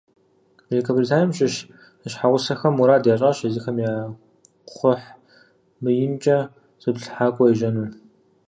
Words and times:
Великобританием 0.71 1.35
щыщ 1.37 1.55
зэщхьэгъусэхэм 2.01 2.73
мурад 2.77 3.03
ящӏащ 3.13 3.37
езыхэм 3.47 3.77
я 3.91 3.93
кхъухь 4.69 5.07
мыинкӏэ 5.81 6.37
зыплъыхьакӏуэ 6.81 7.45
ежьэну. 7.51 7.85